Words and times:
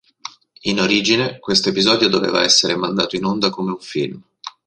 In 0.63 0.79
origine 0.79 1.37
questo 1.37 1.69
episodio 1.69 2.09
doveva 2.09 2.41
essere 2.41 2.75
mandato 2.75 3.15
in 3.15 3.23
onda 3.23 3.51
come 3.51 3.69
un 3.69 3.79
film. 3.79 4.19